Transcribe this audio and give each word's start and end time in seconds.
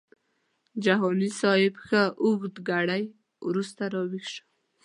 جهاني 0.83 1.29
صاحب 1.39 1.73
ښه 1.85 2.03
اوږد 2.23 2.55
ګړی 2.69 3.03
وروسته 3.47 3.81
راویښ 3.93 4.25
شو. 4.33 4.43